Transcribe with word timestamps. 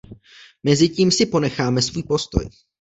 Mezitím 0.63 1.11
si 1.11 1.25
ponecháme 1.25 1.81
svůj 1.81 2.03
postoj. 2.03 2.49